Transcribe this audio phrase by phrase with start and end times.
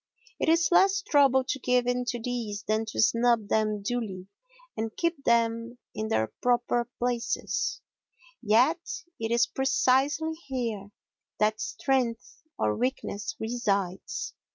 [0.39, 4.25] It is less trouble to give in to these than to snub them duly
[4.75, 7.81] and keep them in their proper places,
[8.41, 8.79] yet
[9.19, 10.89] it is precisely here
[11.37, 14.33] that strength or weakness resides.